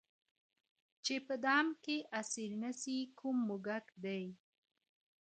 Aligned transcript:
چي 1.05 1.15
په 1.27 1.35
دام 1.45 1.67
كي 1.83 1.97
اسير 2.19 2.51
نه 2.61 2.71
سي 2.81 2.97
كوم 3.19 3.37
موږك 3.47 3.85
دئ 4.03 4.23